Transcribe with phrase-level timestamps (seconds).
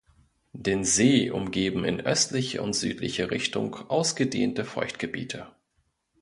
[0.57, 5.49] Den See umgeben in östliche und südliche Richtung ausgedehnte Feuchtgebiete.